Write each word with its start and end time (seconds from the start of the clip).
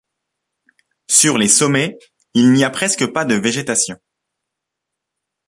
Sur 1.11 1.37
les 1.37 1.47
sommets 1.47 1.99
il 2.33 2.53
n'y 2.53 2.63
a 2.63 2.71
presque 2.71 3.05
pas 3.13 3.23
de 3.23 3.35
végétation. 3.35 3.97